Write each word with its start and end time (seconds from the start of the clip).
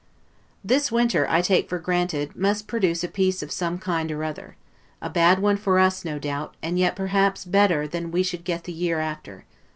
This 0.63 0.91
winter, 0.91 1.27
I 1.29 1.41
take 1.43 1.69
for 1.69 1.77
granted, 1.77 2.35
must 2.35 2.65
produce 2.67 3.03
a 3.03 3.07
piece 3.07 3.43
of 3.43 3.51
some 3.51 3.77
kind 3.77 4.11
or 4.11 4.23
another; 4.23 4.55
a 4.99 5.11
bad 5.11 5.37
one 5.37 5.57
for 5.57 5.77
us, 5.77 6.03
no 6.03 6.17
doubt, 6.17 6.55
and 6.63 6.79
yet 6.79 6.95
perhaps 6.95 7.45
better 7.45 7.87
than 7.87 8.09
we 8.09 8.23
should 8.23 8.43
get 8.43 8.63
the 8.63 8.73
year 8.73 8.99
after. 8.99 9.45